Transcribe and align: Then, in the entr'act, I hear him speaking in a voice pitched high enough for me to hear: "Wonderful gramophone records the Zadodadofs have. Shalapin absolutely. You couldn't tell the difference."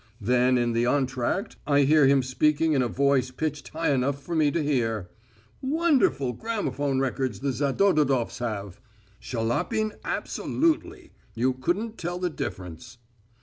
Then, 0.19 0.57
in 0.57 0.71
the 0.73 0.85
entr'act, 0.87 1.57
I 1.67 1.81
hear 1.81 2.07
him 2.07 2.23
speaking 2.23 2.73
in 2.73 2.81
a 2.81 2.87
voice 2.87 3.29
pitched 3.29 3.67
high 3.69 3.91
enough 3.93 4.19
for 4.19 4.33
me 4.33 4.49
to 4.49 4.63
hear: 4.63 5.11
"Wonderful 5.61 6.33
gramophone 6.33 6.99
records 6.99 7.41
the 7.41 7.51
Zadodadofs 7.51 8.39
have. 8.39 8.81
Shalapin 9.19 9.91
absolutely. 10.03 11.11
You 11.35 11.53
couldn't 11.53 11.99
tell 11.99 12.17
the 12.17 12.31
difference." 12.31 12.97